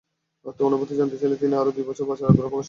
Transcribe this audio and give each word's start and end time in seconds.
অনুভূতি 0.61 0.93
জানতে 0.95 1.17
চাইলে 1.17 1.35
তিনি 1.35 1.53
আরও 1.55 1.71
দুই 1.71 1.85
বছর 1.89 2.05
বাঁচার 2.09 2.27
আগ্রহ 2.27 2.37
প্রকাশ 2.37 2.49
করেন। 2.49 2.59